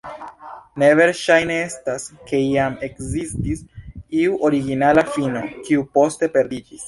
[0.83, 3.61] Ne verŝajne estas, ke iam ekzistis
[4.23, 6.77] iu originala fino, kiu poste perdiĝis.